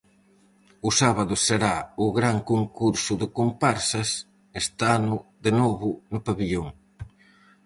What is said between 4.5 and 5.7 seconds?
este ano, de